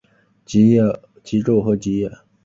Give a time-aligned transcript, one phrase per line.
[0.03, 0.03] 极
[1.21, 2.11] 昼和极夜。